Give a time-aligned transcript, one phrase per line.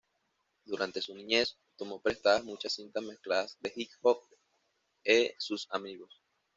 [0.65, 4.19] Durante su niñez, tomó prestadas muchas cintas mezcladas de hip hop
[5.03, 6.23] e sus amigos.